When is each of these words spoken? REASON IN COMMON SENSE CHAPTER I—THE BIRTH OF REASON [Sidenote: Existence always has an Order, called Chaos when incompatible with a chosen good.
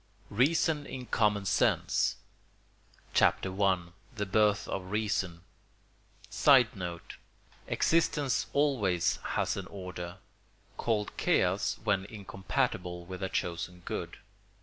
REASON 0.31 0.87
IN 0.87 1.05
COMMON 1.05 1.45
SENSE 1.45 2.15
CHAPTER 3.13 3.53
I—THE 3.61 4.25
BIRTH 4.25 4.67
OF 4.67 4.89
REASON 4.89 5.41
[Sidenote: 6.27 7.17
Existence 7.67 8.47
always 8.51 9.17
has 9.35 9.55
an 9.57 9.67
Order, 9.67 10.17
called 10.75 11.15
Chaos 11.17 11.77
when 11.83 12.05
incompatible 12.05 13.05
with 13.05 13.21
a 13.21 13.29
chosen 13.29 13.83
good. 13.85 14.17